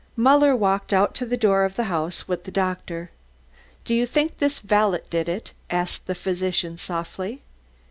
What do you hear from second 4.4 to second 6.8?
valet did it?" asked the physician